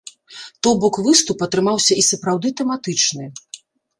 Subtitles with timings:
[0.67, 3.29] То бок выступ атрымаўся і сапраўды тэматычны.